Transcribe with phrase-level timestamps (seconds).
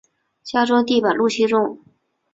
[0.41, 1.79] 家中的地板露气重